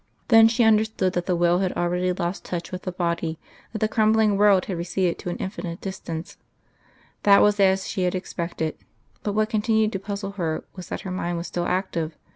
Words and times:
Then 0.29 0.47
she 0.47 0.63
understood 0.63 1.13
that 1.13 1.27
the 1.27 1.35
will 1.35 1.59
had 1.59 1.73
already 1.73 2.11
lost 2.11 2.43
touch 2.43 2.71
with 2.71 2.81
the 2.81 2.91
body, 2.91 3.37
that 3.71 3.77
the 3.77 3.87
crumbling 3.87 4.35
world 4.35 4.65
had 4.65 4.75
receded 4.75 5.19
to 5.19 5.29
an 5.29 5.37
infinite 5.37 5.79
distance 5.79 6.37
that 7.21 7.43
was 7.43 7.59
as 7.59 7.87
she 7.87 8.01
had 8.01 8.15
expected, 8.15 8.79
but 9.21 9.33
what 9.33 9.49
continued 9.51 9.91
to 9.91 9.99
puzzle 9.99 10.31
her 10.41 10.63
was 10.75 10.89
that 10.89 11.01
her 11.01 11.11
mind 11.11 11.37
was 11.37 11.45
still 11.45 11.67
active. 11.67 12.17